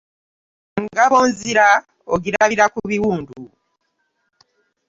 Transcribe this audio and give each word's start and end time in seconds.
Ngabo 0.83 1.19
nzira 1.29 1.67
ogirabira 2.13 2.65
ku 2.73 2.79
biwundu. 2.89 3.35